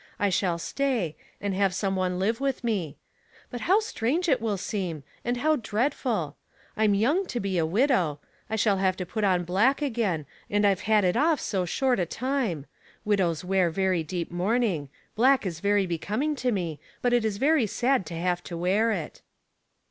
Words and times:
I 0.17 0.29
shall 0.31 0.57
stay, 0.57 1.15
and 1.39 1.53
have 1.53 1.75
some 1.75 1.95
one 1.95 2.17
live 2.17 2.39
with 2.39 2.63
me; 2.63 2.97
but 3.51 3.61
how 3.61 3.79
strange 3.79 4.27
it 4.27 4.41
will 4.41 4.57
seem, 4.57 5.03
and 5.23 5.37
how 5.37 5.57
dreadful! 5.57 6.37
I'm 6.75 6.95
young 6.95 7.27
to 7.27 7.39
be 7.39 7.59
a 7.59 7.67
widow. 7.67 8.19
I 8.49 8.55
shall 8.55 8.77
have 8.77 8.97
to 8.97 9.05
put 9.05 9.23
on 9.23 9.45
bhick 9.45 9.79
again, 9.83 10.25
and 10.49 10.65
I've 10.65 10.79
had 10.89 11.03
it 11.03 11.15
off 11.15 11.39
so 11.39 11.65
short 11.65 11.99
a 11.99 12.07
time. 12.07 12.65
Widows 13.05 13.45
wear 13.45 13.69
very 13.69 14.01
deep 14.01 14.31
mourning; 14.31 14.89
black 15.15 15.45
is 15.45 15.59
very 15.59 15.85
becoming 15.85 16.35
to 16.37 16.51
me, 16.51 16.79
but 17.03 17.13
it 17.13 17.23
is 17.23 17.37
very 17.37 17.67
sad 17.67 18.07
to 18.07 18.15
have 18.15 18.43
to 18.45 18.57
wear 18.57 18.91
it." 18.91 19.21